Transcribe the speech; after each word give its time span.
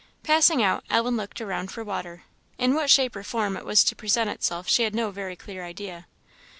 Passing 0.23 0.63
out, 0.63 0.83
Ellen 0.89 1.15
looked 1.15 1.41
around 1.41 1.69
for 1.71 1.83
water 1.83 2.23
in 2.57 2.73
what 2.73 2.89
shape 2.89 3.15
or 3.15 3.21
form 3.21 3.55
it 3.55 3.65
was 3.65 3.83
to 3.83 3.95
present 3.95 4.31
itself 4.31 4.67
she 4.67 4.81
had 4.81 4.95
no 4.95 5.11
very 5.11 5.35
clear 5.35 5.63
idea. 5.63 6.07